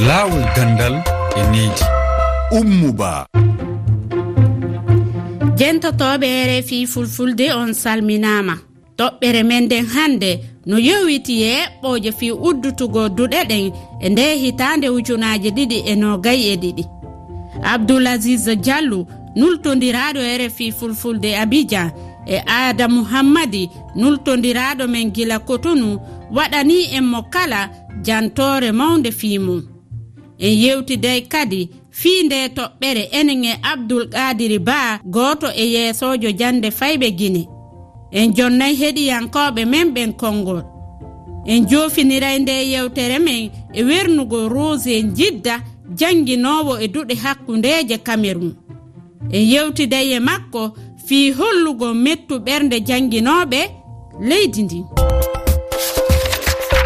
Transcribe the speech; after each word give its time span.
laawol 0.00 0.44
gandal 0.56 1.02
e 1.36 1.42
needi. 1.52 1.84
Ummuba. 2.50 3.26
Jentotoɓe 5.56 6.28
rfi 6.46 6.86
fulfulde 6.86 7.52
on 7.52 7.72
salminama 7.72 8.54
toɓɓere 8.98 9.42
men 9.42 9.64
nden 9.64 9.86
hannde 9.86 10.40
no 10.66 10.76
yowiti 10.78 11.34
yeɓɓoje 11.42 12.12
fi 12.18 12.30
uddutugo 12.32 13.08
duɗe 13.08 13.40
ɗen 13.50 13.72
e 14.00 14.08
nde 14.08 14.22
hitande 14.36 14.88
ujunaji 14.88 15.50
ɗiɗi 15.50 15.78
e 15.90 15.94
nogayi 15.96 16.44
e 16.52 16.56
ɗiɗi. 16.56 16.84
Abdoulasis 17.62 18.44
diallu 18.64 19.06
nultodiraɗo 19.36 20.20
rfi 20.40 20.72
fulfulde 20.72 21.36
abidjan 21.42 21.90
e 22.26 22.36
aada 22.46 22.88
mouhammadi 22.88 23.70
nultodiraɗo 23.96 24.86
men 24.88 25.10
gila 25.14 25.38
kotonu 25.38 25.98
waɗani 26.36 26.76
en 26.96 27.04
mo 27.04 27.22
kala 27.22 27.70
jantore 28.04 28.72
mawde 28.72 29.10
fi 29.12 29.38
mum. 29.38 29.75
en 30.38 30.54
yewtiday 30.62 31.20
kadi 31.28 31.70
fii 31.90 32.22
nde 32.22 32.48
toɓɓere 32.56 33.02
enen 33.18 33.44
e 33.44 33.52
abdoul 33.62 34.08
qadiri 34.08 34.58
ba 34.58 35.00
gooto 35.04 35.48
e 35.56 35.64
yeesojo 35.74 36.30
jande 36.38 36.68
fayɓe 36.70 37.10
guine 37.18 37.42
en 38.10 38.32
jonnayi 38.36 38.74
heɗiyankoɓe 38.80 39.64
men 39.64 39.88
ɓen 39.94 40.12
konngol. 40.12 40.62
En 41.46 41.66
jofiniray 41.68 42.38
nde 42.38 42.52
yewtere 42.72 43.18
men 43.18 43.50
e 43.72 43.82
wernugo 43.84 44.48
rose 44.48 45.02
jidda 45.16 45.60
jannginowo 45.98 46.78
e 46.78 46.86
duɗe 46.88 47.14
hakkundeje 47.22 47.98
cameron 47.98 48.54
en 49.32 49.42
yewtiday 49.52 50.12
e 50.16 50.20
makko 50.20 50.62
fii 51.06 51.30
hollugo 51.38 51.94
mettu 51.94 52.34
ɓernde 52.46 52.76
jannginoɓe 52.88 53.60
leydi 54.28 54.62
ndi. 54.62 54.84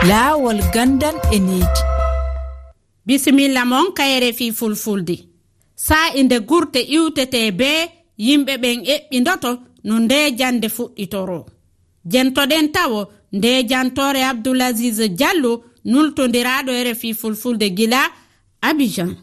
Laawol 0.08 0.60
gandan 0.74 1.16
e 1.32 1.38
needi 1.38 1.80
bisimilla 3.06 3.64
mon 3.64 3.92
kayre 3.92 4.32
fi 4.32 4.52
fulfulde. 4.52 5.16
Sa'i 5.76 6.22
nde 6.24 6.40
gurte 6.48 6.80
iwtete 6.96 7.50
be 7.52 7.70
yimɓe 8.18 8.54
ɓen 8.62 8.78
eɓɓindoto 8.94 9.50
no 9.84 9.98
nde 9.98 10.18
jande 10.38 10.68
fuɗɗitoro. 10.68 11.46
Jentoɗen 12.10 12.66
tawo 12.72 13.00
nde 13.32 13.50
jantore 13.70 14.20
abdoulasis 14.30 14.98
diallo 15.18 15.52
nultodiraɗo 15.84 16.70
ere 16.80 16.94
fi 16.94 17.14
fulfulde 17.14 17.66
gila 17.76 18.00
abidjan. 18.60 19.16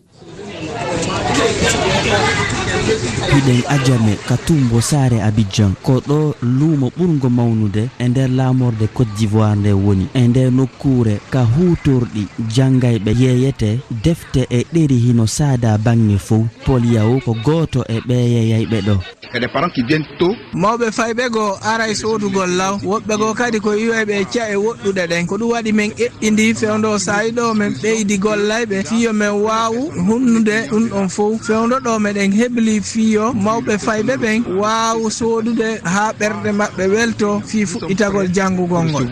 piɗe 3.28 3.64
ajame 3.68 4.14
ka 4.28 4.38
tumbo 4.38 4.82
sare 4.82 5.22
abidjan. 5.22 5.74
Ko 5.84 6.02
ɗo 6.08 6.34
luumo 6.42 6.92
ɓurgo 6.98 7.30
mawnude 7.30 7.90
e 8.00 8.08
nder 8.08 8.30
laamorde 8.30 8.88
côte 8.94 9.10
d'ivoire 9.18 9.56
nde 9.56 9.72
woni. 9.74 10.08
E 10.14 10.28
nder 10.28 10.52
nokkure 10.52 11.20
ka 11.30 11.42
hutorɗi 11.44 12.24
jangayɓe 12.56 13.12
yeeyete 13.22 13.80
defte 14.04 14.48
e 14.50 14.66
ɗeri 14.74 14.98
hino 15.06 15.28
saada 15.28 15.78
bange 15.78 16.18
fow 16.18 16.46
pol 16.66 16.84
yahu 16.86 17.20
ko 17.26 17.36
gooto 17.46 17.84
e 17.90 18.00
ɓe 18.08 18.16
yeeyayɓe 18.34 18.80
ɗo. 18.88 18.96
E 19.24 19.28
kadi 19.34 19.48
parent 19.48 19.70
qui 19.74 19.84
vient 19.84 20.06
tôt. 20.20 20.36
Mawɓe 20.54 20.92
fayɓe 20.92 21.30
go 21.30 21.58
ara 21.62 21.88
e 21.90 21.96
sodugol 21.96 22.50
law. 22.58 22.78
Woɓɓe 22.84 23.18
go 23.18 23.34
kadi 23.34 23.60
ko 23.60 23.74
iwayɓe 23.76 24.14
e 24.22 24.26
ca 24.34 24.50
e 24.50 24.56
woɗɗuɗe 24.56 25.08
ɗen. 25.08 25.26
Ko 25.28 25.38
ɗum 25.38 25.50
waɗi 25.52 25.72
min 25.74 25.92
eɓɓidi 25.92 26.54
fewdo 26.56 26.98
sayi 27.00 27.32
ɗo 27.32 27.54
min 27.54 27.74
ɓeydi 27.82 28.18
gollayɓe 28.18 28.84
fiyo 28.88 29.14
min 29.14 29.30
wawu 29.46 29.92
hunnude 30.08 30.68
ɗum 30.72 30.90
ɗon 30.90 31.10
fof 31.18 31.42
fewdoɗo 31.48 31.94
meɗen 32.06 32.32
heɓli 32.40 32.76
fiyo 32.92 33.26
mawɓe 33.46 33.74
fayɓe 33.86 34.14
ɓen 34.24 34.38
wawa 34.62 35.10
sodude 35.20 35.70
ha 35.94 36.04
ɓerɗe 36.20 36.50
maɓɓe 36.60 36.84
welto 36.94 37.30
fi 37.50 37.60
fuɗɗitagol 37.72 38.28
janngugol 38.36 38.86
ngol. 38.90 39.06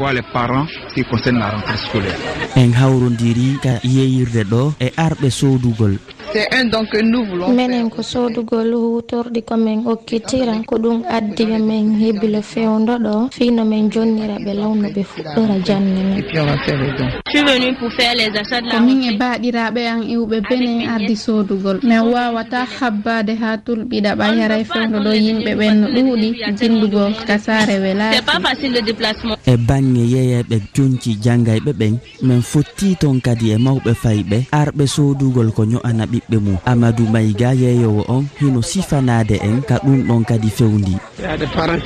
En 2.61 2.71
hawrodiri 2.79 3.47
ka 3.63 3.73
yeyirde 3.95 4.43
ɗo 4.51 4.61
e 4.85 4.87
arɓe 5.05 5.29
sodugol 5.39 5.95
minen 7.55 7.89
ko 7.89 8.02
sodugol 8.03 8.72
hutorɗi 8.73 9.41
komin 9.47 9.88
okkitira 9.88 10.55
ko 10.67 10.75
ɗum 10.78 11.03
addi 11.08 11.46
min 11.46 11.96
hebbilo 12.00 12.41
fewdo 12.41 12.97
ɗo 13.00 13.29
fino 13.31 13.63
min 13.66 13.90
jonnira 13.91 14.35
ɓe 14.45 14.51
lawno 14.53 14.88
ɓe 14.95 15.01
fuɗɗora 15.03 15.56
janne 15.66 16.01
men. 16.09 16.24
Komin 18.72 19.01
e 19.03 19.12
baɗiraɓe 19.19 19.81
an 19.88 20.01
iwɓe 20.03 20.38
benen 20.50 20.90
ardi 20.90 21.16
sodugol. 21.16 21.79
Min 21.84 22.01
wawata 22.13 22.66
habbade 22.79 23.34
ha 23.41 23.57
tulɓiɗa 23.57 24.12
ɓa 24.19 24.25
yaray 24.40 24.63
fewdo 24.66 25.00
ɗo 25.06 25.12
yimɓe 25.13 25.51
ɓen 25.56 25.74
no 25.81 25.88
ɗuuɗi 25.95 26.29
jindugo 26.59 27.03
kasare 27.28 27.79
welaa 27.79 28.12
e 29.45 29.57
bange 29.68 30.03
yeyeɓe 30.13 30.56
jonci 30.75 31.12
janggayɓe 31.24 31.72
ɓen 31.79 31.97
min 32.28 32.41
fotti 32.41 32.95
ton 33.00 33.19
kadi 33.22 33.51
e 33.51 33.57
mawɓe 33.57 33.91
fayɓe 34.03 34.38
arɓe 34.51 34.84
sodugol 34.88 35.51
ko 35.56 35.63
ño'ana 35.66 36.06
ɓiɓɓe. 36.06 36.25
musidɓe 36.30 36.40
mum. 36.44 36.58
Amadou 36.66 37.08
mayga 37.08 37.53
yeeyowo 37.53 38.06
on 38.08 38.25
hino 38.40 38.62
sifanade 38.62 39.36
en 39.44 39.62
ka 39.62 39.78
ɗum 39.84 40.08
ɗon 40.08 40.24
kadi 40.25 40.50
fewndi. 40.50 40.97
Yaade 41.24 41.46
parent 41.56 41.80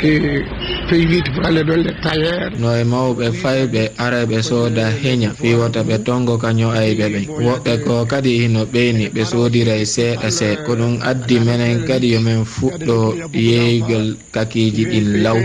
peywide 0.90 1.30
pour 1.34 1.44
ɗon 1.44 1.84
le 1.84 1.92
tailleur. 2.04 2.52
No 2.60 2.76
e 2.76 2.84
mawɓe 2.84 3.32
fayɓe 3.32 3.92
areɓe 3.98 4.42
sooda 4.42 4.90
heña. 5.04 5.30
Fiwata 5.34 5.84
ɓe 5.84 5.98
tongo 6.06 6.38
ka 6.38 6.52
ño'ayɓe 6.54 7.06
ɓen 7.14 7.26
woɓɓe 7.46 7.84
ko 7.86 8.06
kadi 8.06 8.40
hino 8.42 8.66
ɓeyni 8.66 9.10
ɓe 9.14 9.26
soodira 9.26 9.76
e 9.76 9.86
seeɗa 9.86 10.30
seeɗa. 10.32 10.64
Ko 10.66 10.76
ɗum 10.76 11.00
addi 11.02 11.40
menen 11.40 11.86
kadi 11.88 12.12
yomin 12.14 12.46
fuɗɗo 12.46 13.16
yeeygol 13.34 14.16
kakiji 14.32 14.86
ɗin 14.86 15.24
law. 15.24 15.38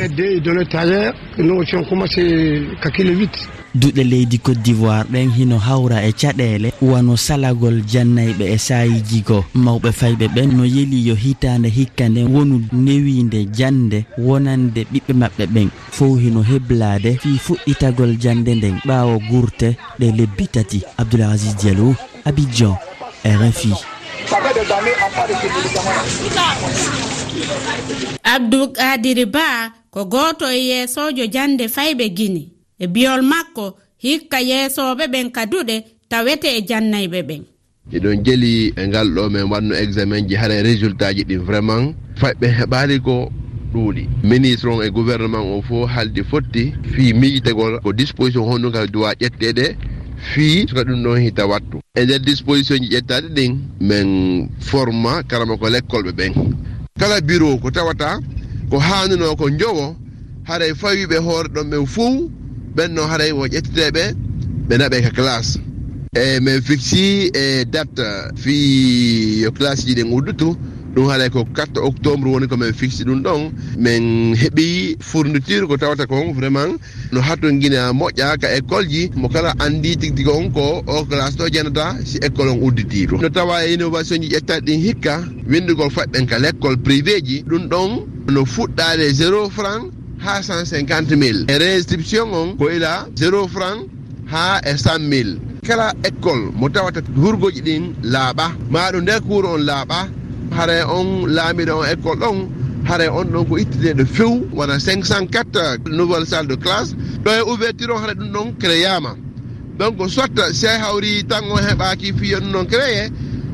duɗe 3.75 4.05
leydi 4.05 4.39
côte 4.39 4.63
d'ivoire 4.63 5.05
ɓen 5.11 5.31
hino 5.31 5.59
hawra 5.59 6.03
e 6.05 6.13
caɗele. 6.13 6.73
Wano 6.83 7.17
salagol 7.17 7.83
jannayɓe 7.93 8.45
e 8.55 8.59
sayiji 8.59 9.21
go. 9.27 9.45
Mawɓe 9.55 9.91
fayɓe 9.93 10.27
ɓen 10.35 10.57
no 10.57 10.65
yeeli 10.65 11.07
yo 11.09 11.15
hitande 11.15 11.69
hikka 11.69 12.09
nden 12.09 12.29
wonu 12.35 12.63
newinde 12.73 13.45
jande 13.59 14.05
wonande 14.19 14.87
ɓiɓɓe 14.93 15.13
maɓɓe 15.21 15.45
ɓen. 15.47 15.69
Fow 15.91 16.17
hino 16.17 16.43
heblade 16.43 17.19
fi 17.23 17.39
fuɗɗitagol 17.39 18.17
jande 18.23 18.55
nden 18.55 18.79
ɓawo 18.87 19.19
gurte 19.31 19.77
ɗe 19.99 20.07
lebbi 20.17 20.47
tati. 20.49 20.83
Abdoul 20.99 21.23
asis 21.23 21.57
diallo 21.57 21.95
abidjan 22.25 22.77
rfi 23.25 23.73
abdou 28.25 28.73
kadiri 28.73 29.27
ba 29.27 29.73
ko 29.91 30.05
goto 30.05 30.47
e 30.51 30.59
yeesojo 30.69 31.27
jande 31.27 31.69
fayɓe 31.69 32.09
guine 32.17 32.54
e 32.85 32.87
biyol 32.95 33.23
makko 33.23 33.67
hikka 34.05 34.39
yeesoɓe 34.51 35.05
ɓen 35.13 35.31
kaduɗe 35.37 35.77
tawete 36.11 36.49
e 36.59 36.61
jannayɓe 36.69 37.21
ɓen. 37.29 37.43
Eɗon 37.97 38.25
jeli 38.25 38.73
e 38.77 38.87
ngal 38.89 39.09
ɗo 39.15 39.31
min 39.31 39.45
wanno 39.51 39.75
examen 39.75 40.29
ji 40.29 40.35
hara 40.37 40.55
e 40.55 40.63
résultat 40.63 41.15
ji 41.17 41.25
ɗin 41.25 41.39
vraiment. 41.49 41.95
Faɓɓe 42.21 42.47
heɓali 42.59 43.01
ko 43.01 43.31
ɗuuɗi. 43.73 44.09
Ministre 44.23 44.69
on 44.71 44.83
e 44.83 44.89
gouvernement 44.91 45.45
o 45.57 45.63
fof 45.63 45.91
haalde 45.91 46.23
fotti 46.31 46.73
fii 46.93 47.13
miijitagol 47.15 47.81
ko 47.83 47.93
disposition 47.93 48.43
honɗum 48.45 48.73
honnuka 48.73 48.87
duwa 48.87 49.13
ƴetteɗe 49.21 49.77
fii. 50.33 50.67
Soka 50.69 50.83
ɗum 50.85 51.03
ɗon 51.05 51.21
hita 51.25 51.47
wattu. 51.47 51.79
E 51.97 52.05
nder 52.05 52.21
disposition 52.21 52.79
ji 52.83 52.89
ƴettaɗe 52.97 53.29
ɗin 53.37 53.53
min 53.81 54.49
forma 54.61 55.23
karama 55.23 55.57
ko 55.57 55.69
l'école 55.69 56.05
ɓe 56.09 56.13
ɓen. 56.13 56.33
Kala 56.99 57.21
bureau 57.21 57.59
ko 57.59 57.71
tawata 57.71 58.19
ko 58.71 58.79
haanuno 58.79 59.37
ko 59.37 59.51
jowo 59.51 59.97
haara 60.45 60.65
fawiɓe 60.75 61.17
hoore 61.19 61.49
ɗon 61.49 61.71
ɓen 61.71 61.87
fof 61.87 62.15
ɓenno 62.77 63.03
haray 63.11 63.33
wo 63.33 63.47
ƴettiteɓe 63.47 64.03
ɓe 64.69 64.75
naɓe 64.79 65.03
ka 65.03 65.11
classe. 65.11 65.59
E 66.17 66.41
min 66.41 66.61
fixi 66.63 67.31
e 67.35 67.65
date 67.65 68.33
fi 68.37 69.41
yo 69.43 69.51
classe 69.53 69.87
ji 69.87 69.95
ɗin 69.95 70.13
uddutu 70.13 70.57
ɗum 70.95 71.09
haaɗay 71.11 71.31
ko 71.31 71.45
4 71.55 71.83
octobre 71.83 72.31
woni 72.31 72.47
ko 72.47 72.57
min 72.57 72.73
fixi 72.73 73.05
ɗum 73.05 73.23
ɗon. 73.23 73.51
Min 73.79 74.35
heeɓi 74.35 74.97
fourniture 75.01 75.67
ko 75.67 75.77
tawata 75.77 76.07
kon 76.07 76.33
vraiment 76.33 76.79
no 77.13 77.21
hatton 77.21 77.59
guina 77.61 77.93
moƴƴa 77.93 78.39
ka 78.39 78.49
école 78.57 78.87
ji 78.89 79.11
mo 79.17 79.29
kala 79.29 79.55
andi 79.59 79.97
tigui 79.97 80.15
tigui 80.15 80.33
on 80.33 80.51
ko 80.51 80.83
o 80.87 81.05
classe 81.05 81.37
ɗo 81.37 81.49
janata 81.53 81.97
si 82.05 82.19
école 82.19 82.49
on 82.51 82.63
udditiɗo 82.63 83.21
no 83.21 83.29
tawa 83.29 83.65
e 83.67 83.75
innovation 83.75 84.23
ji 84.23 84.29
ƴettaɗi 84.29 84.65
ɗin 84.67 84.81
hikka 84.81 85.23
windugol 85.49 85.91
faɓɓen 85.91 86.27
ka 86.27 86.39
l' 86.39 86.47
école 86.47 86.77
privé 86.77 87.21
ji 87.25 87.43
ɗum 87.43 87.69
ɗon 87.69 88.07
no 88.31 88.45
fuɗɗade 88.45 89.13
0 89.13 89.51
franc 89.51 89.91
ha 90.25 90.41
150 90.43 91.17
mille. 91.17 91.45
E 91.49 91.59
restitution 91.59 92.33
on 92.33 92.57
ko 92.57 92.71
ila 92.71 93.07
0 93.17 93.49
franc 93.49 93.89
ha 94.33 94.61
e 94.65 94.73
100 94.77 94.99
mille. 95.13 95.39
Kala 95.67 95.93
école 96.03 96.53
mo 96.55 96.69
tawata 96.69 97.01
hurgoji 97.17 97.61
ɗin 97.63 97.95
laaɓa. 98.03 98.47
Maɗo 98.71 99.01
nder 99.01 99.21
kuuro 99.21 99.55
on 99.55 99.63
laaɓa. 99.71 100.09
Hara 100.57 100.87
on 100.89 101.27
laamiɗo 101.37 101.75
on 101.81 101.87
école 101.93 102.19
ɗon 102.23 102.49
hara 102.85 103.07
on 103.13 103.25
ɗon 103.33 103.45
ko 103.49 103.57
ittineɗo 103.59 104.05
few 104.07 104.49
wona 104.53 104.79
504 104.79 105.79
nouvelle 105.91 106.27
salle 106.27 106.49
de 106.49 106.57
classe. 106.57 106.95
Ɗo 107.25 107.31
e 107.31 107.41
ouverture 107.51 107.93
on 107.93 108.01
hara 108.01 108.15
ɗum 108.15 108.31
ɗon 108.33 108.55
créyama 108.59 109.17
donc 109.79 109.99
sotta 110.09 110.53
se 110.55 110.67
hawri 110.69 111.25
tan 111.29 111.45
on 111.51 111.59
heɓaki 111.59 112.13
fiya 112.19 112.39
e 112.39 112.41
ɗum 112.41 112.53
ɗon 112.53 112.67
créé 112.67 113.11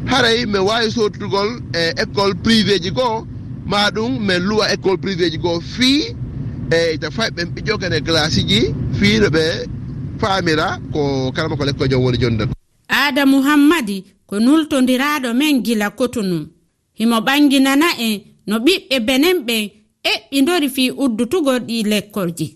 haray 0.06 0.46
mi 0.46 0.58
wawi 0.58 0.90
sotugol 0.90 1.60
e 1.74 1.92
école 2.02 2.34
privé 2.34 2.78
ji 2.82 2.90
goo. 2.90 3.26
Ma 3.66 3.90
ɗum 3.90 4.18
min 4.20 4.38
luwa 4.38 4.72
école 4.72 4.98
privé 4.98 5.30
ji 5.30 5.38
goo 5.38 5.60
fii 5.60 6.14
eyyi 6.70 6.98
ta 6.98 7.10
fay 7.10 7.30
ɓen 7.36 7.48
ɓiƴƴo 7.54 7.78
kene 7.80 7.98
glace 8.00 8.40
ji 8.48 8.60
fiino 8.98 9.28
ɓe 9.36 9.44
faamira 10.20 10.78
ko 10.92 11.32
kalama 11.34 11.56
ko 11.56 11.64
lekko 11.64 11.86
jom 11.90 12.02
woni 12.04 12.18
jonde 12.18 12.44
aada 12.88 13.26
mouhammadi 13.26 14.04
ko 14.26 14.34
nultodiraɗo 14.38 15.34
men 15.34 15.62
gila 15.64 15.90
kotunu 15.90 16.38
himo 16.98 17.16
ɓanginana 17.26 17.86
en 17.98 18.20
no 18.46 18.56
ɓiɓɓe 18.58 18.96
benen 19.06 19.38
ɓen 19.46 19.70
eɓɓidori 20.12 20.68
fi 20.68 20.90
uddutugo 20.90 21.52
ɗi 21.58 21.76
lekkolji 21.90 22.46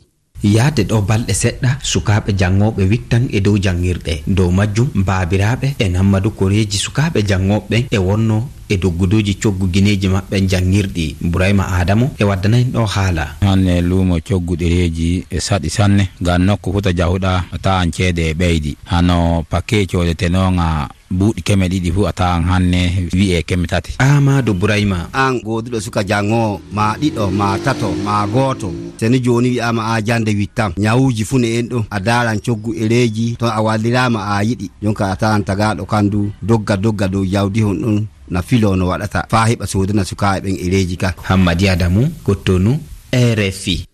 yahde 0.45 0.83
ɗo 0.91 1.01
balɗe 1.09 1.35
seɗɗa 1.43 1.71
sukaɓe 1.83 2.33
jangoɓe 2.41 2.83
wittan 2.91 3.29
e 3.33 3.41
dow 3.41 3.57
jangirɗe 3.65 4.23
dow 4.27 4.51
majjum 4.51 4.89
babiraɓe 5.07 5.75
e 5.79 5.89
nammadou 5.89 6.31
koreji 6.39 6.79
sukaɓe 6.79 7.19
jangoɓe 7.29 7.65
ɓen 7.71 7.85
e 7.91 7.99
wonno 7.99 8.49
e 8.69 8.77
doggudoji 8.77 9.35
coggu 9.43 9.67
guineji 9.73 10.09
maɓɓe 10.09 10.37
jangirɗi 10.51 11.17
bourahima 11.21 11.65
adamo 11.81 12.11
e 12.19 12.25
waddanayin 12.25 12.73
ɗo 12.73 12.85
haala. 12.87 13.37
Hanne 13.41 13.81
luumo 13.81 14.19
coggu 14.29 14.57
ɗereji 14.57 15.25
e 15.31 15.41
saɗi 15.41 15.71
sanne 15.71 16.09
ngam 16.23 16.43
nokku 16.47 16.73
huta 16.73 16.93
jahuɗa 16.93 17.33
a 17.53 17.59
tawan 17.59 17.93
ceede 17.93 18.31
e 18.31 18.35
ɓeydi. 18.35 18.77
Hano 18.85 19.45
pakke 19.51 19.87
coodetenoga 19.87 20.89
buuɗi 21.11 21.43
keme 21.43 21.69
ɗiɗi 21.69 21.91
fuu 21.95 22.07
a 22.07 22.13
tawan 22.13 22.43
hanne 22.51 23.09
wi'e 23.13 23.43
keme 23.43 23.67
tati. 23.67 23.93
Amadou 23.99 24.55
bourahima 24.55 25.09
an 25.13 25.41
goduɗo 25.45 25.81
suka 25.81 26.03
jangowo 26.05 26.61
ma 26.73 26.97
ɗiɗo 27.01 27.31
ma 27.33 27.59
tato 27.65 27.93
ma 28.05 28.27
goto 28.27 28.73
seni 28.97 29.21
joni 29.21 29.49
wiyama 29.51 29.95
a 29.95 30.01
jande 30.03 30.31
wittam. 30.35 30.73
Ñawuji 30.79 31.25
fu 31.25 31.39
ne 31.39 31.59
en 31.59 31.69
ɗo. 31.69 31.85
A 31.91 32.01
daran 32.01 32.39
coggu 32.41 32.75
ereji 32.75 33.37
ton 33.39 33.51
a 33.51 33.61
wallirama 33.63 34.21
a 34.37 34.43
yiɗi. 34.45 34.71
Jonka 34.83 35.11
a 35.13 35.17
tawan 35.17 35.43
tagaɗo 35.45 35.85
kandu 35.87 36.31
dogga 36.43 36.77
dogga 36.77 37.09
dow 37.09 37.25
jawdi 37.25 37.61
hon 37.63 37.75
ɗon 37.83 38.07
na 38.31 38.43
filo 38.43 38.77
no 38.77 38.87
waɗata. 38.89 39.27
Fa 39.31 39.47
heɓa 39.49 39.67
sodana 39.67 40.05
sukaɓe 40.05 40.41
ɓen 40.41 40.57
eleji 40.67 40.97
ka. 40.97 41.15
Hammadi 41.29 41.69
adamu 41.69 42.09
gottonu 42.25 42.79
rfi 43.13 43.85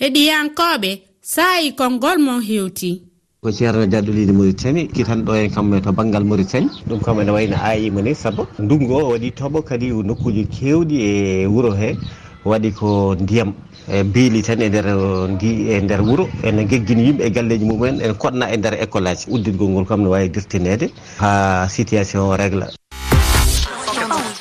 heɗiyankoɓe 0.00 0.90
sayi 1.22 1.72
konngol 1.76 2.18
mon 2.18 2.40
hewti. 2.42 3.02
Ko 3.42 3.52
ceerno 3.52 3.86
jadduliɗi 3.86 4.32
mauritani 4.32 4.88
kitanɗo 4.88 5.34
en 5.36 5.50
kamɓe 5.50 5.80
to 5.82 5.92
banggal 5.92 6.24
mauritani. 6.24 6.68
Ɗum 6.88 7.00
kam 7.04 7.20
ene 7.20 7.30
wayno 7.30 7.56
ayima 7.62 8.02
ni 8.02 8.14
saabu 8.14 8.46
ndungu 8.58 8.92
o 8.94 9.10
waɗi 9.12 9.30
tooɓo 9.32 9.62
kadi 9.62 9.90
nokkuji 9.90 10.46
kewɗi 10.48 10.96
e 11.00 11.46
wuuro 11.46 11.72
he 11.76 11.96
waɗi 12.44 12.72
ko 12.74 13.14
ndiyam. 13.20 13.52
E 13.88 14.02
beeli 14.02 14.42
tan 14.42 14.62
e 14.62 14.68
nder 14.68 14.86
ndi 15.34 15.68
e 15.68 15.80
nder 15.80 16.00
wuro 16.00 16.28
ene 16.42 16.64
geggini 16.64 17.02
yimɓe 17.06 17.22
e 17.26 17.30
galleji 17.30 17.64
mumen 17.64 18.00
ene 18.00 18.14
koɗna 18.14 18.48
e 18.52 18.56
nder 18.56 18.74
école 18.84 19.08
aji. 19.10 19.24
Udditgol 19.28 19.68
ngol 19.68 19.86
kam 19.86 20.00
ne 20.02 20.08
wawi 20.08 20.28
dirtinede 20.30 20.88
ha 21.20 21.68
situation 21.68 22.22
o 22.32 22.36
régla 22.36 22.68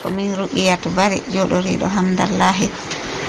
komin 0.03 0.35
ruqiyatu 0.35 0.89
bari 0.95 1.17
joɗoriɗo 1.33 1.87
hamdallahi 1.87 2.67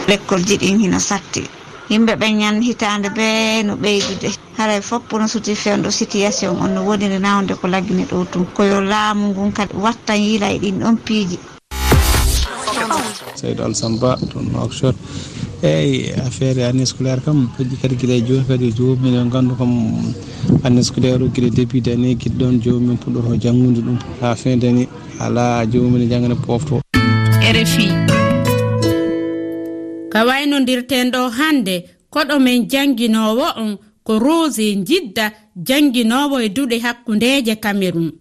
lekkol 0.09 0.43
ji 0.45 0.57
ɗin 0.59 0.79
hino 0.83 0.99
satti. 0.99 1.43
Yimɓe 1.91 2.17
ɓe 2.17 2.27
ñan 2.41 2.63
hitande 2.63 3.09
be 3.15 3.63
no 3.63 3.75
ɓeydude. 3.77 4.31
Haray 4.59 4.81
fopp 4.81 5.13
no 5.13 5.27
suti 5.27 5.55
fewɗo 5.55 5.91
situation 5.91 6.57
on 6.61 6.75
no 6.75 6.83
woni 6.83 7.07
nawde 7.19 7.55
ko 7.61 7.67
laggini 7.69 8.05
ɗo 8.11 8.27
tun 8.31 8.47
koyo 8.55 8.81
laamu 8.81 9.31
ngun 9.31 9.53
kadi 9.53 9.75
wattan 9.77 10.19
yiila 10.19 10.51
e 10.51 10.59
ɗin 10.59 10.79
ɗon 10.83 10.97
piiji. 11.05 11.39
Seydo 13.35 13.65
alsamba 13.65 14.17
toon 14.31 14.51
nowakshot 14.53 14.97
eyyi 15.65 16.13
affaire 16.27 16.59
année 16.69 16.85
scolaire 16.87 17.23
kam 17.25 17.49
heddi 17.59 17.77
kadi 17.81 17.97
guila 17.97 18.15
e 18.15 18.21
joni 18.29 18.45
kadi 18.49 18.73
jomum 18.77 19.15
en 19.17 19.29
gandu 19.31 19.55
kam 19.57 19.73
année 20.63 20.83
scolaire 20.83 21.23
o 21.23 21.29
guila 21.29 21.49
début 21.51 21.81
d' 21.81 21.89
année 21.89 22.17
:fra 22.17 22.29
guila 22.31 22.37
ɗon 22.39 22.61
jomumen 22.63 22.97
puɗɗoto 22.99 23.41
janggude 23.41 23.81
ɗum. 23.81 23.99
Ha 24.21 24.37
fin 24.37 24.57
d' 24.59 24.65
année 24.65 24.89
ala 25.21 25.65
jomumen 25.71 26.07
ne 26.29 26.35
pofto 26.35 26.81
rfi. 27.57 27.87
Ka 30.13 30.25
waynodirten 30.27 31.11
ɗo 31.11 31.31
hannde 31.39 31.85
koɗomen 32.11 32.69
jangguinowo 32.71 33.47
on 33.57 33.79
ko 34.05 34.19
rose 34.19 34.67
jidda 34.85 35.33
jangguinowo 35.57 36.41
e 36.41 36.49
duuɗe 36.49 36.77
hakkundeje 36.85 37.57
cameron 37.57 38.13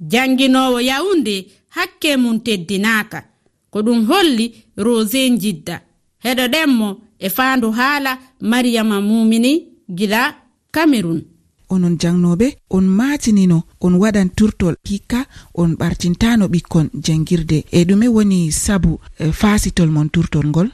jangguinowo 0.00 0.78
yawunde 0.80 1.46
hakke 1.76 2.16
mum 2.16 2.38
teddinaka 2.40 3.24
ko 3.70 3.80
ɗum 3.82 4.06
holli 4.06 4.52
rose 4.76 5.18
jidda 5.42 5.80
heɗo 6.24 6.44
ɗenmo 6.54 6.88
e 7.18 7.28
faandu 7.36 7.68
haala 7.78 8.12
mariyama 8.50 8.96
mumini 9.08 9.52
gila 9.98 10.20
camerun 10.74 11.20
onon 11.74 11.94
jangnoɓe 12.02 12.46
on 12.76 12.84
matinino 12.98 13.58
on 13.84 13.94
waɗan 14.02 14.28
turtol 14.38 14.74
hikka 14.90 15.20
on 15.60 15.70
ɓartintano 15.80 16.44
ɓikkon 16.52 16.86
jangirde. 17.04 17.58
E 17.76 17.84
ɗume 17.88 18.06
woni 18.16 18.38
sabu 18.64 18.92
e, 19.22 19.32
fasitol 19.40 19.90
mon 19.94 20.08
turtol 20.14 20.46
ngol? 20.50 20.68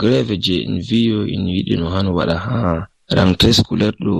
Greve 0.00 0.34
je 0.44 0.54
en 0.68 0.76
wiyo 0.88 1.18
en 1.34 1.44
yiɗino 1.54 1.86
han 1.94 2.06
waɗa 2.16 2.36
ha 2.46 2.56
rangtre 3.16 3.50
scolaire 3.58 3.96
ɗo 4.04 4.14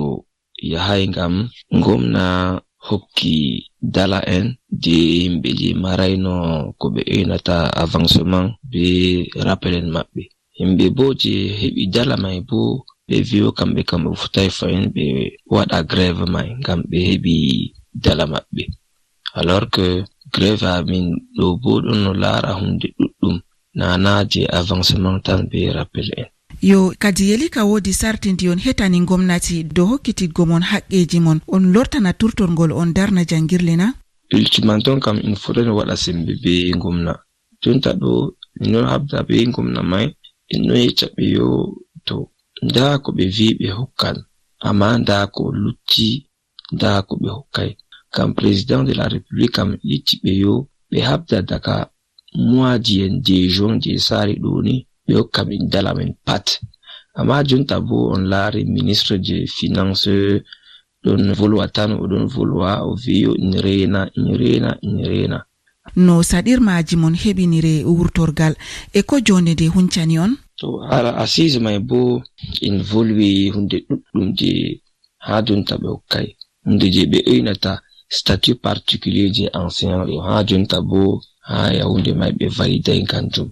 yahay 0.72 1.02
ngam 1.10 1.34
gomna 1.84 2.24
hokki 2.86 3.34
dala 3.94 4.18
en 4.36 4.46
je 4.82 4.96
yimɓe 5.20 5.48
je 5.58 5.68
marayno 5.84 6.32
ko 6.80 6.86
ɓe 6.94 7.00
eynata 7.14 7.56
avancement 7.82 8.48
be 8.70 8.82
rappel 9.46 9.74
en 9.80 9.88
maɓɓe. 9.94 10.22
himɓe 10.58 10.86
bo 10.96 11.04
je 11.20 11.32
heɓi 11.60 11.82
dala 11.94 12.16
mai 12.16 12.38
bo 12.48 12.58
ɓe 13.08 13.16
viyo 13.28 13.48
kamɓe 13.58 13.80
kam 13.88 14.02
ɓe 14.04 14.16
futai 14.20 14.50
fahin 14.58 14.84
ɓe 14.94 15.04
waɗa 15.54 15.78
greve 15.90 16.24
mai 16.34 16.48
ngam 16.60 16.80
ɓe 16.90 16.98
heɓi 17.08 17.34
dala 18.04 18.24
maɓɓe. 18.32 18.62
Alors 19.34 19.66
que 19.74 20.04
greve 20.34 20.66
amin 20.78 21.06
ɗo 21.36 21.46
bo 21.62 21.80
ɗon 21.84 21.98
no 22.04 22.12
laara 22.22 22.52
hunde 22.60 22.86
ɗuɗɗum 22.98 23.36
nana 23.74 24.24
je 24.30 24.42
avancement 24.60 25.18
tan 25.26 25.40
be 25.50 25.70
rappel 25.76 26.08
en. 26.16 26.26
Yo 26.60 26.92
kadi 26.98 27.30
yelika 27.30 27.64
wodi 27.64 27.92
sarti 27.92 28.48
on 28.48 28.58
hetani 28.58 29.00
gomnati 29.08 29.64
dow 29.64 29.86
hokkitiggo 29.86 30.46
mon 30.46 30.62
haqqeji 30.70 31.18
mon 31.20 31.38
on 31.48 31.64
lortana 31.72 32.12
turtorgol 32.12 32.72
on 32.72 32.92
darna 32.92 33.24
jangirle 33.24 33.74
na? 33.76 33.94
Ultiman 34.34 34.82
ton 34.82 35.00
kam 35.00 35.18
in 35.18 35.34
fotani 35.34 35.70
waɗa 35.70 35.96
sembe 35.96 36.32
be 36.42 36.70
gomna. 36.82 37.12
Jonta 37.62 37.92
ɗo 37.94 38.10
minon 38.60 38.86
habda 38.86 39.22
be 39.26 39.44
gomna 39.54 39.82
mai 39.82 40.14
en 40.52 40.60
no 40.66 40.74
yecca 40.84 41.06
ɓe 41.16 41.24
yo 41.36 41.46
to 42.06 42.16
nda 42.66 42.86
ko 43.02 43.08
ɓe 43.16 43.24
vi 43.36 43.46
ɓe 43.58 43.68
hokkan 43.78 44.16
amma 44.68 44.88
nda 45.02 45.16
ko 45.34 45.42
lutti 45.62 46.08
nda 46.74 46.90
ko 47.06 47.12
ɓe 47.22 47.28
hokkay 47.36 47.70
kam 48.14 48.28
président 48.38 48.82
de 48.88 48.92
la 49.00 49.06
république 49.14 49.54
kam 49.56 49.70
yecci 49.90 50.14
ɓe 50.22 50.32
yo 50.42 50.54
ɓe 50.90 50.98
habda 51.08 51.38
daga 51.50 51.76
moiji 52.50 52.94
en 53.06 53.14
dejon 53.26 53.74
je 53.82 53.92
sari 54.08 54.34
ɗo 54.42 54.50
ni 54.66 54.74
ɓe 55.06 55.12
hokka 55.18 55.40
min 55.48 55.62
dala 55.72 55.90
min 55.98 56.12
pat. 56.26 56.46
Amma 57.18 57.44
jonta 57.48 57.76
bo 57.88 57.96
on 58.14 58.22
laari 58.32 58.60
ministre 58.76 59.14
je 59.26 59.36
finance 59.56 60.14
ɗon 61.04 61.22
volwa 61.38 61.66
tan 61.76 61.90
oɗon 62.02 62.24
volwa 62.34 62.70
o 62.88 62.90
viyo 63.04 63.30
in 63.44 63.52
rena 63.64 64.00
in 64.18 64.28
rena 64.40 64.70
in 64.88 64.96
rena 65.12 65.38
no 65.96 66.22
saɗirmaji 66.22 66.96
mon 66.96 67.14
heɓinire 67.22 67.84
wurtorgal. 67.84 68.54
E 68.94 69.02
ko 69.02 69.20
jonde 69.26 69.52
nde 69.54 69.66
huncani 69.74 70.18
on? 70.18 70.32
to 70.62 70.78
hala 70.90 71.10
assise 71.18 71.58
may 71.58 71.78
bo 71.78 72.22
en 72.66 72.76
volwi 72.90 73.50
hunde 73.54 73.76
ɗuɗɗum 73.88 74.28
je 74.38 74.50
ha 75.26 75.42
jonta 75.46 75.74
ɓe 75.82 75.88
hokkay 75.94 76.28
hunde 76.64 76.86
je 76.94 77.02
ɓe 77.10 77.18
oynata 77.30 77.72
statut 78.08 78.58
particulier 78.66 79.28
je 79.36 79.44
ancien 79.60 80.06
ɗo 80.08 80.16
ha 80.26 80.44
jonta 80.48 80.78
bo 80.80 81.20
ha 81.48 81.56
yahunde 81.78 82.12
may 82.20 82.32
ɓe 82.38 82.46
validay 82.56 83.02
kanjum. 83.10 83.48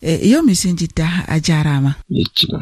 E 0.00 0.28
yo 0.30 0.42
mi 0.42 0.54
sinjitta 0.54 1.06
a 1.34 1.36
jarama. 1.46 1.92
Yettima 2.10 2.60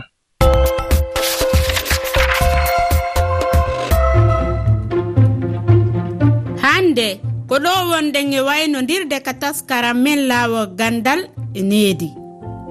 hande 6.62 7.08
ko 7.48 7.56
ɗo 7.64 7.72
wonden 7.90 8.32
e 8.32 8.40
waynondirde 8.48 9.16
ka 9.26 9.32
taskaram 9.40 9.98
men 10.04 10.20
laawo 10.30 10.60
gandal 10.78 11.20
e 11.54 11.62
needi. 11.62 12.25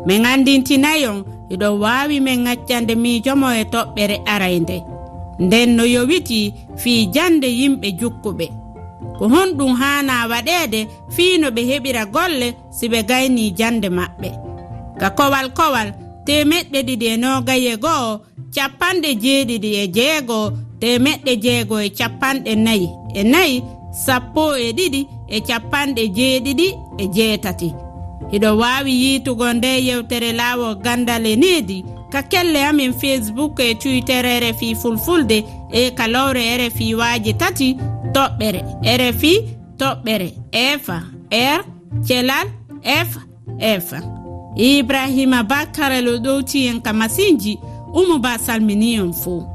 min 0.05 0.25
andintinayon 0.25 1.17
iɗo 1.53 1.67
wawi 1.83 2.19
min 2.19 2.43
gaccande 2.45 2.93
miijomo 2.95 3.47
e 3.61 3.63
toɓɓere 3.73 4.17
arayde 4.33 4.77
nden 5.39 5.75
no 5.75 5.83
yowiti 5.83 6.53
fii 6.81 7.07
jande 7.13 7.47
yimɓe 7.59 7.87
jukkuɓe. 7.99 8.47
Ko 9.17 9.27
honɗum 9.33 9.73
hana 9.81 10.27
waɗede 10.31 10.79
fii 11.15 11.37
no 11.37 11.47
ɓe 11.55 11.61
heɓira 11.69 12.03
golle 12.05 12.47
si 12.77 12.85
ɓe 12.91 12.99
gayni 13.09 13.51
jande 13.57 13.89
maɓɓe. 13.97 14.29
Ka 14.99 15.09
kowal 15.17 15.47
kowal 15.57 15.89
temeɗɗe 16.25 16.79
ɗiɗi 16.87 17.05
e 17.13 17.17
nogaye 17.23 17.73
goho 17.83 18.11
capanɗe 18.55 19.09
jeeɗiɗi 19.23 19.69
e 19.81 19.87
jeegoo 19.95 20.47
temeɗɗe 20.81 21.31
jeego 21.43 21.75
e 21.79 21.89
capanɗe 21.97 22.51
nayi. 22.65 22.87
E 23.19 23.23
nayi 23.23 23.63
sappo 24.05 24.43
e 24.55 24.67
ɗiɗi 24.77 25.01
e 25.27 25.37
capanɗe 25.47 26.03
jeeɗiɗi 26.17 26.67
e 26.97 27.05
jeetati. 27.15 27.84
iɗo 28.35 28.57
wawi 28.57 28.91
yiitugo 29.03 29.53
nde 29.53 29.85
yewtere 29.87 30.31
laawo 30.33 30.75
gandal 30.75 31.25
e 31.25 31.35
needi 31.35 31.83
ka 32.11 32.21
kelle 32.23 32.65
amin 32.65 32.93
facebook 32.93 33.59
e 33.59 33.75
twitter 33.75 34.25
rfi 34.43 34.75
fulfulde 34.75 35.43
e 35.71 35.91
kalowre 35.91 36.57
rfi 36.57 36.95
waaji 36.95 37.33
tati 37.33 37.77
toɓɓere 38.13 38.61
rfi 38.97 39.33
toɓɓere 39.79 40.29
efa 40.51 40.97
r 41.31 41.61
thelal 42.07 42.47
f 42.83 43.09
f 43.59 43.93
ibrahima 44.55 45.43
bakarelo 45.43 46.17
ɗowti 46.17 46.65
en 46.69 46.81
ka 46.81 46.93
masinji 46.93 47.57
umu 47.93 48.19
ba 48.19 48.37
salmini 48.37 48.93
en 48.95 49.13
fo 49.13 49.54